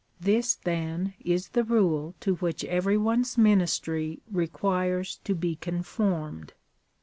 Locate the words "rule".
1.63-2.15